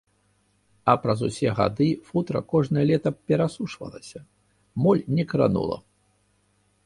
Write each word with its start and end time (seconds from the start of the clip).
А 0.91 0.93
праз 1.01 1.19
усе 1.27 1.49
гады 1.59 1.89
футра 2.07 2.41
кожнае 2.53 2.85
лета 2.91 3.09
перасушвалася, 3.31 4.19
моль 4.87 5.03
не 5.19 5.23
кранула. 5.35 5.77